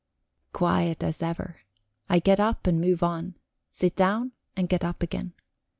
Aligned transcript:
Quiet 0.51 1.03
as 1.03 1.21
ever. 1.21 1.59
I 2.09 2.17
get 2.17 2.39
up 2.39 2.65
and 2.65 2.81
move 2.81 3.03
on, 3.03 3.35
sit 3.69 3.95
down 3.95 4.31
and 4.55 4.67
get 4.67 4.83
up 4.83 5.03
again. 5.03 5.33